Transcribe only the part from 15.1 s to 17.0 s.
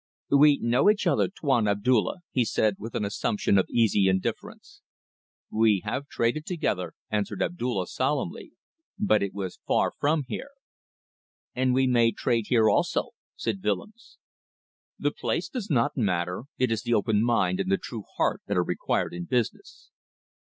place does not matter. It is the